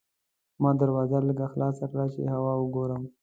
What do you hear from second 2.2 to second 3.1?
هوا وګورم.